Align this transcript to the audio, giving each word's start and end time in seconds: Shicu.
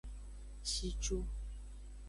Shicu. 0.71 1.17